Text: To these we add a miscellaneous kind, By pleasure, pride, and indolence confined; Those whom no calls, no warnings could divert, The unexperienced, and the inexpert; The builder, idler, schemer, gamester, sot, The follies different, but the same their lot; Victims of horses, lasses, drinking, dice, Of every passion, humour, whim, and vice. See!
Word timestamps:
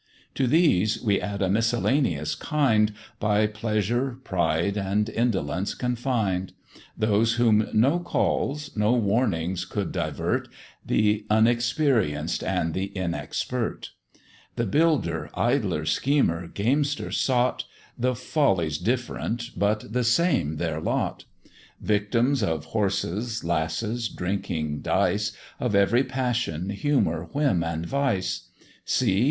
To 0.33 0.47
these 0.47 0.99
we 0.99 1.21
add 1.21 1.43
a 1.43 1.47
miscellaneous 1.47 2.33
kind, 2.33 2.91
By 3.19 3.45
pleasure, 3.45 4.17
pride, 4.23 4.75
and 4.75 5.07
indolence 5.07 5.75
confined; 5.75 6.53
Those 6.97 7.33
whom 7.35 7.67
no 7.71 7.99
calls, 7.99 8.75
no 8.75 8.93
warnings 8.93 9.63
could 9.63 9.91
divert, 9.91 10.47
The 10.83 11.27
unexperienced, 11.29 12.43
and 12.43 12.73
the 12.73 12.87
inexpert; 12.95 13.91
The 14.55 14.65
builder, 14.65 15.29
idler, 15.35 15.85
schemer, 15.85 16.47
gamester, 16.47 17.11
sot, 17.11 17.65
The 17.95 18.15
follies 18.15 18.79
different, 18.79 19.51
but 19.55 19.93
the 19.93 20.03
same 20.03 20.57
their 20.57 20.81
lot; 20.81 21.25
Victims 21.79 22.41
of 22.41 22.65
horses, 22.65 23.43
lasses, 23.43 24.09
drinking, 24.09 24.79
dice, 24.81 25.33
Of 25.59 25.75
every 25.75 26.03
passion, 26.03 26.71
humour, 26.71 27.25
whim, 27.33 27.63
and 27.63 27.85
vice. 27.85 28.49
See! 28.83 29.19